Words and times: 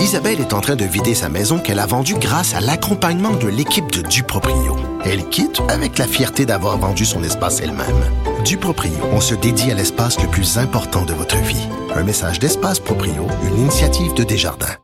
Isabelle 0.00 0.40
est 0.40 0.54
en 0.54 0.60
train 0.60 0.76
de 0.76 0.84
vider 0.84 1.14
sa 1.14 1.28
maison 1.28 1.58
qu'elle 1.58 1.78
a 1.78 1.84
vendue 1.84 2.14
grâce 2.14 2.54
à 2.54 2.60
l'accompagnement 2.60 3.32
de 3.32 3.48
l'équipe 3.48 3.90
de 3.92 4.00
Duproprio. 4.00 4.76
Elle 5.04 5.28
quitte 5.28 5.60
avec 5.68 5.98
la 5.98 6.06
fierté 6.06 6.46
d'avoir 6.46 6.78
vendu 6.78 7.04
son 7.04 7.22
espace 7.22 7.60
elle-même. 7.60 8.02
Duproprio, 8.44 8.92
on 9.12 9.20
se 9.20 9.34
dédie 9.34 9.70
à 9.70 9.74
l'espace 9.74 10.18
le 10.20 10.28
plus 10.28 10.56
important 10.56 11.04
de 11.04 11.12
votre 11.12 11.36
vie. 11.36 11.68
Un 11.94 12.02
message 12.02 12.38
d'Espace 12.38 12.80
Proprio, 12.80 13.26
une 13.44 13.58
initiative 13.58 14.14
de 14.14 14.24
Desjardins. 14.24 14.76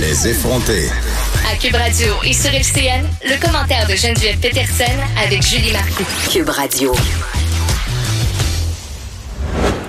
Les 0.00 0.26
effrontés. 0.28 0.88
À 1.50 1.56
Cube 1.56 1.76
Radio 1.76 2.12
et 2.24 2.32
sur 2.32 2.52
FCN, 2.52 3.06
le 3.24 3.40
commentaire 3.40 3.86
de 3.86 3.94
Geneviève 3.94 4.38
Peterson 4.38 4.84
avec 5.24 5.42
Julie 5.42 5.72
Marcoux. 5.72 6.06
Cube 6.28 6.48
Radio. 6.48 6.92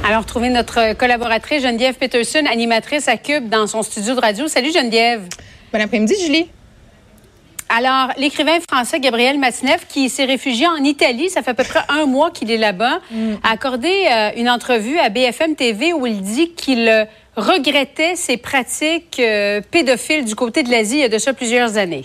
Alors, 0.06 0.26
trouver 0.26 0.50
notre 0.50 0.96
collaboratrice 0.96 1.64
Geneviève 1.64 1.96
Peterson, 1.96 2.44
animatrice 2.52 3.08
à 3.08 3.16
Cube, 3.16 3.48
dans 3.48 3.68
son 3.68 3.84
studio 3.84 4.16
de 4.16 4.20
radio. 4.20 4.50
Salut 4.50 4.70
Geneviève. 4.74 5.30
Bon 5.72 5.80
après-midi, 5.80 6.14
Julie. 6.22 6.50
Alors, 7.70 8.10
l'écrivain 8.18 8.60
français 8.70 9.00
Gabriel 9.00 9.40
Matineff, 9.40 9.88
qui 9.88 10.10
s'est 10.10 10.26
réfugié 10.26 10.68
en 10.68 10.84
Italie, 10.84 11.30
ça 11.30 11.42
fait 11.42 11.52
à 11.52 11.54
peu 11.54 11.64
près 11.64 11.80
un 11.88 12.06
mois 12.06 12.32
qu'il 12.32 12.52
est 12.52 12.58
là-bas, 12.58 13.00
a 13.44 13.50
accordé 13.50 13.88
euh, 14.12 14.32
une 14.36 14.50
entrevue 14.50 15.00
à 15.00 15.08
BFM 15.08 15.56
TV 15.56 15.94
où 15.94 16.06
il 16.06 16.22
dit 16.22 16.52
qu'il 16.52 16.90
euh, 16.90 17.06
regrettait 17.38 18.18
ses 18.18 18.36
pratiques 18.36 19.22
euh, 19.22 19.62
pédophiles 19.72 20.26
du 20.26 20.36
côté 20.36 20.64
de 20.64 20.70
l'Asie 20.70 20.98
il 20.98 21.02
y 21.02 21.06
a 21.06 21.10
de 21.10 21.18
ça 21.18 21.34
plusieurs 21.34 21.78
années. 21.78 22.04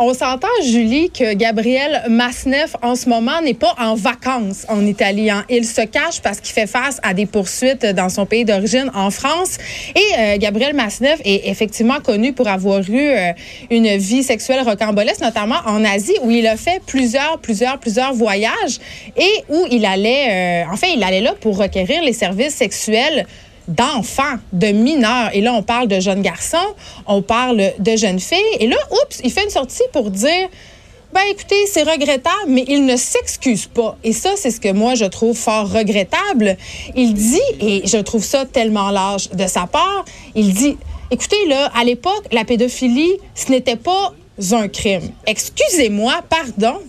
On 0.00 0.12
s'entend, 0.12 0.48
Julie, 0.64 1.08
que 1.10 1.34
Gabriel 1.34 2.02
Masneff, 2.08 2.74
en 2.82 2.96
ce 2.96 3.08
moment, 3.08 3.40
n'est 3.40 3.54
pas 3.54 3.76
en 3.78 3.94
vacances 3.94 4.66
en 4.68 4.84
Italie. 4.84 5.30
hein. 5.30 5.44
Il 5.48 5.64
se 5.64 5.82
cache 5.82 6.20
parce 6.20 6.40
qu'il 6.40 6.52
fait 6.52 6.66
face 6.66 6.98
à 7.04 7.14
des 7.14 7.26
poursuites 7.26 7.86
dans 7.86 8.08
son 8.08 8.26
pays 8.26 8.44
d'origine, 8.44 8.90
en 8.92 9.12
France. 9.12 9.56
Et 9.94 10.00
euh, 10.18 10.36
Gabriel 10.38 10.74
Masneff 10.74 11.20
est 11.24 11.48
effectivement 11.48 12.00
connu 12.00 12.32
pour 12.32 12.48
avoir 12.48 12.80
eu 12.80 13.08
euh, 13.08 13.30
une 13.70 13.96
vie 13.96 14.24
sexuelle 14.24 14.62
rocambolesque, 14.62 15.20
notamment 15.20 15.60
en 15.64 15.84
Asie, 15.84 16.16
où 16.22 16.30
il 16.32 16.48
a 16.48 16.56
fait 16.56 16.82
plusieurs, 16.84 17.38
plusieurs, 17.38 17.78
plusieurs 17.78 18.14
voyages 18.14 18.80
et 19.16 19.44
où 19.48 19.64
il 19.70 19.86
allait, 19.86 20.64
euh, 20.64 20.72
en 20.72 20.76
fait, 20.76 20.92
il 20.96 21.04
allait 21.04 21.20
là 21.20 21.34
pour 21.40 21.56
requérir 21.56 22.02
les 22.02 22.12
services 22.12 22.56
sexuels 22.56 23.26
d'enfants, 23.68 24.36
de 24.52 24.68
mineurs. 24.68 25.30
Et 25.32 25.40
là, 25.40 25.52
on 25.54 25.62
parle 25.62 25.88
de 25.88 26.00
jeunes 26.00 26.22
garçons, 26.22 26.56
on 27.06 27.22
parle 27.22 27.72
de 27.78 27.96
jeunes 27.96 28.20
filles. 28.20 28.38
Et 28.60 28.66
là, 28.66 28.76
oups, 28.90 29.20
il 29.22 29.30
fait 29.30 29.44
une 29.44 29.50
sortie 29.50 29.82
pour 29.92 30.10
dire, 30.10 30.48
ben 31.12 31.22
écoutez, 31.30 31.66
c'est 31.66 31.84
regrettable, 31.84 32.48
mais 32.48 32.64
il 32.66 32.86
ne 32.86 32.96
s'excuse 32.96 33.66
pas. 33.66 33.96
Et 34.02 34.12
ça, 34.12 34.30
c'est 34.36 34.50
ce 34.50 34.60
que 34.60 34.72
moi, 34.72 34.96
je 34.96 35.04
trouve 35.04 35.36
fort 35.36 35.70
regrettable. 35.70 36.56
Il 36.96 37.14
dit, 37.14 37.40
et 37.60 37.86
je 37.86 37.98
trouve 37.98 38.24
ça 38.24 38.44
tellement 38.46 38.90
large 38.90 39.30
de 39.30 39.46
sa 39.46 39.66
part, 39.66 40.04
il 40.34 40.52
dit, 40.52 40.76
écoutez, 41.10 41.46
là, 41.46 41.70
à 41.74 41.84
l'époque, 41.84 42.24
la 42.32 42.44
pédophilie, 42.44 43.12
ce 43.34 43.50
n'était 43.50 43.76
pas 43.76 44.12
un 44.52 44.66
crime. 44.66 45.12
Excusez-moi, 45.26 46.14
pardon. 46.28 46.80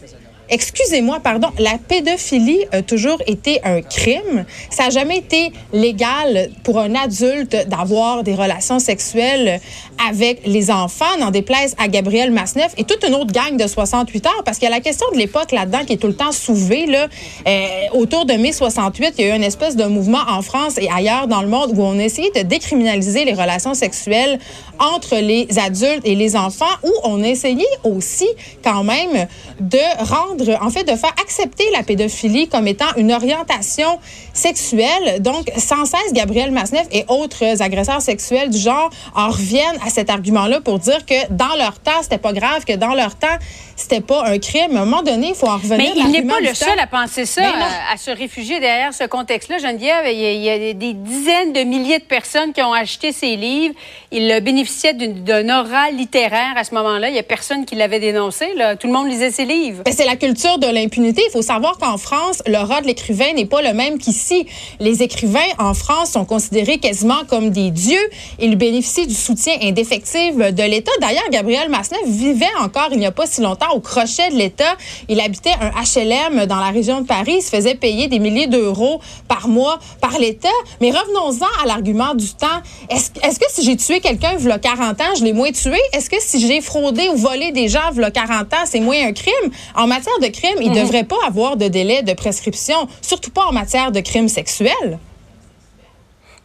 Excusez-moi, 0.50 1.20
pardon, 1.24 1.50
la 1.58 1.78
pédophilie 1.78 2.66
a 2.72 2.82
toujours 2.82 3.22
été 3.26 3.60
un 3.64 3.82
crime. 3.82 4.46
Ça 4.70 4.86
n'a 4.86 4.90
jamais 4.92 5.18
été 5.18 5.52
légal 5.74 6.50
pour 6.64 6.80
un 6.80 6.94
adulte 6.94 7.68
d'avoir 7.68 8.24
des 8.24 8.36
relations 8.36 8.80
sexuelles 8.80 9.60
avec 10.08 10.42
les 10.46 10.70
enfants, 10.70 11.18
n'en 11.20 11.32
déplaise 11.32 11.76
à 11.80 11.88
Gabriel 11.88 12.32
Masneff 12.32 12.74
et 12.78 12.84
toute 12.84 13.04
une 13.08 13.16
autre 13.16 13.32
gang 13.32 13.58
de 13.58 13.66
68 13.66 14.26
heures, 14.28 14.44
parce 14.46 14.60
qu'il 14.60 14.70
y 14.70 14.72
a 14.72 14.76
la 14.76 14.82
question 14.82 15.08
de 15.14 15.18
l'époque 15.18 15.52
là-dedans 15.52 15.86
qui 15.86 15.94
est 15.94 15.98
tout 15.98 16.08
le 16.08 16.16
temps 16.16 16.32
soulevée. 16.32 16.86
Là. 16.86 17.08
Euh, 17.48 17.68
autour 17.94 18.26
de 18.26 18.34
mai 18.34 18.52
68, 18.52 19.16
il 19.18 19.26
y 19.26 19.30
a 19.30 19.34
eu 19.34 19.38
une 19.38 19.44
espèce 19.44 19.76
de 19.76 19.86
mouvement 19.86 20.24
en 20.28 20.42
France 20.42 20.78
et 20.78 20.90
ailleurs 20.90 21.28
dans 21.28 21.42
le 21.42 21.48
monde 21.48 21.72
où 21.76 21.82
on 21.82 21.98
a 21.98 22.04
essayé 22.04 22.30
de 22.36 22.42
décriminaliser 22.42 23.26
les 23.26 23.34
relations 23.34 23.74
sexuelles 23.74 24.40
entre 24.80 25.16
les 25.16 25.48
adultes 25.58 26.02
et 26.04 26.16
les 26.16 26.36
enfants, 26.36 26.66
où 26.84 26.92
on 27.04 27.24
a 27.24 27.28
essayé 27.28 27.66
aussi 27.84 28.28
quand 28.64 28.84
même 28.84 29.28
de 29.60 30.04
rendre 30.04 30.35
en 30.62 30.70
fait, 30.70 30.84
de 30.84 30.96
faire 30.96 31.14
accepter 31.22 31.66
la 31.74 31.84
pédophilie 31.84 32.48
comme 32.48 32.68
étant 32.68 32.86
une 32.98 33.12
orientation 33.12 34.00
sexuelle. 34.34 35.22
Donc, 35.22 35.50
sans 35.58 35.86
cesse, 35.86 36.14
Gabriel 36.14 36.52
Masneff 36.52 36.88
et 36.92 37.06
autres 37.08 37.62
agresseurs 37.62 38.02
sexuels 38.02 38.50
du 38.50 38.58
genre 38.58 38.90
en 39.16 39.30
reviennent 39.30 39.80
à 39.86 39.90
cet 39.90 40.10
argument-là 40.10 40.62
pour 40.62 40.80
dire 40.80 41.06
que 41.06 41.16
dans 41.32 41.56
leur 41.58 41.80
temps, 41.80 42.02
c'était 42.04 42.18
pas 42.18 42.34
grave, 42.34 42.66
que 42.66 42.74
dans 42.74 42.94
leur 42.94 43.16
temps, 43.16 43.38
c'était 43.76 44.02
pas 44.02 44.26
un 44.26 44.38
crime. 44.40 44.76
À 44.78 44.82
un 44.82 44.86
moment 44.86 45.02
donné, 45.04 45.30
il 45.30 45.36
faut 45.36 45.48
en 45.48 45.56
revenir 45.58 45.78
Mais 45.78 45.92
il 45.96 46.12
n'est 46.12 46.22
pas 46.22 46.40
le 46.40 46.48
temps. 46.50 46.54
seul 46.66 46.80
à 46.80 46.88
penser 46.88 47.26
ça, 47.26 47.42
à, 47.44 47.94
à 47.94 47.98
se 47.98 48.12
réfugier 48.12 48.60
derrière 48.60 48.94
ce 48.94 49.04
contexte-là. 49.06 49.58
Geneviève, 49.58 50.06
il 50.06 50.20
y, 50.20 50.26
a, 50.26 50.32
il 50.32 50.42
y 50.42 50.50
a 50.70 50.74
des 50.74 50.94
dizaines 50.94 51.52
de 51.54 51.62
milliers 51.62 52.00
de 52.00 52.04
personnes 52.06 52.54
qui 52.54 52.62
ont 52.62 52.74
acheté 52.74 53.12
ses 53.12 53.36
livres. 53.36 53.76
Il 54.12 54.40
bénéficiait 54.42 54.94
d'une- 54.94 55.24
d'un 55.24 55.46
aura 55.60 55.90
littéraire 55.92 56.54
à 56.56 56.64
ce 56.64 56.74
moment-là. 56.76 57.10
Il 57.10 57.14
n'y 57.14 57.20
a 57.20 57.24
personne 57.24 57.66
qui 57.66 57.76
l'avait 57.76 58.00
dénoncé. 58.00 58.54
Là. 58.56 58.76
Tout 58.76 58.88
le 58.88 58.94
monde 58.94 59.10
lisait 59.10 59.32
ses 59.32 59.46
livres. 59.46 59.84
Ben, 59.84 59.94
c'est 59.96 60.06
la 60.06 60.16
culture 60.26 60.58
de 60.58 60.66
l'impunité. 60.66 61.22
Il 61.28 61.32
faut 61.32 61.44
savoir 61.44 61.78
qu'en 61.78 62.00
France, 62.00 62.42
le 62.48 62.58
rat 62.58 62.82
de 62.82 62.88
l'écrivain 62.88 63.34
n'est 63.36 63.46
pas 63.46 63.62
le 63.62 63.74
même 63.74 64.00
qu'ici. 64.00 64.48
Les 64.80 65.04
écrivains 65.04 65.52
en 65.60 65.76
France 65.76 66.14
sont 66.14 66.26
considérés 66.26 66.80
quasiment 66.80 67.26
comme 67.30 67.52
des 67.52 67.70
dieux. 67.70 68.10
Ils 68.40 68.56
bénéficient 68.56 69.06
du 69.06 69.14
soutien 69.14 69.54
indéfectible 69.62 70.56
de 70.56 70.64
l'État. 70.64 70.92
D'ailleurs, 71.00 71.30
Gabriel 71.30 71.70
Masneff 71.70 72.08
vivait 72.08 72.56
encore 72.60 72.88
il 72.92 72.98
n'y 72.98 73.06
a 73.06 73.12
pas 73.12 73.28
si 73.28 73.42
longtemps 73.42 73.72
au 73.76 73.82
crochet 73.82 74.32
de 74.32 74.36
l'État. 74.36 74.76
Il 75.10 75.20
habitait 75.20 75.54
un 75.62 75.70
HLM 75.70 76.48
dans 76.48 76.56
la 76.56 76.72
région 76.72 77.02
de 77.02 77.06
Paris. 77.06 77.36
Il 77.38 77.44
se 77.44 77.56
faisait 77.56 77.76
payer 77.76 78.08
des 78.08 78.18
milliers 78.18 78.48
d'euros 78.48 79.02
par 79.28 79.48
mois 79.48 79.78
par 80.02 80.18
l'État. 80.18 80.50
Mais 80.82 80.90
revenons-en 80.90 81.64
à 81.64 81.68
l'argument 81.68 82.16
du 82.16 82.30
temps. 82.30 82.48
Est-ce 82.90 83.12
que 83.12 83.46
si 83.50 83.64
j'ai 83.64 83.78
tué 83.78 84.00
quelqu'un 84.00 84.32
il 84.40 84.48
y 84.48 84.52
a 84.52 84.58
40 84.58 85.00
ans, 85.02 85.16
je 85.20 85.24
l'ai 85.24 85.34
moins 85.34 85.52
tué? 85.52 85.78
Est-ce 85.94 86.10
que 86.10 86.18
si 86.20 86.40
j'ai 86.40 86.62
fraudé 86.62 87.10
ou 87.10 87.16
volé 87.16 87.52
des 87.52 87.68
gens 87.68 87.92
il 87.94 88.02
y 88.02 88.04
a 88.04 88.10
40 88.10 88.52
ans, 88.56 88.66
c'est 88.66 88.80
moins 88.80 89.06
un 89.06 89.14
crime? 89.14 89.52
En 89.76 89.86
matière 89.86 90.15
de 90.22 90.28
crime, 90.28 90.58
il 90.62 90.72
ne 90.72 90.82
devrait 90.82 91.04
pas 91.04 91.18
avoir 91.28 91.58
de 91.58 91.68
délai 91.68 92.04
de 92.04 92.14
prescription, 92.14 92.88
surtout 93.02 93.32
pas 93.32 93.46
en 93.46 93.52
matière 93.52 93.92
de 93.92 94.00
crimes 94.00 94.30
sexuels. 94.30 95.00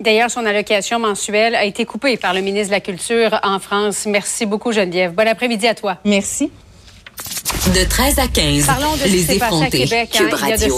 D'ailleurs, 0.00 0.30
son 0.30 0.46
allocation 0.46 0.98
mensuelle 0.98 1.54
a 1.54 1.64
été 1.64 1.84
coupée 1.84 2.16
par 2.16 2.32
le 2.32 2.40
ministre 2.40 2.68
de 2.68 2.74
la 2.74 2.80
Culture 2.80 3.38
en 3.42 3.58
France. 3.58 4.06
Merci 4.06 4.46
beaucoup, 4.46 4.72
Geneviève. 4.72 5.12
Bon 5.12 5.28
après-midi 5.28 5.66
à 5.66 5.74
toi. 5.74 5.98
Merci. 6.06 6.50
De 7.74 7.84
13 7.86 8.18
à 8.18 8.26
15, 8.26 8.64
Parlons 8.66 8.92
de 8.94 8.98
ce 9.00 9.04
qui 9.04 9.10
les 9.10 9.18
s'est 9.24 9.34
passé 9.38 9.42
à 9.42 9.46
effrontés. 9.58 9.78
Québec. 9.84 10.10
hein. 10.14 10.18
Cube 10.18 10.28
Il 10.42 10.48
y 10.48 10.52
a 10.52 10.56
de 10.56 10.62
Radio. 10.62 10.68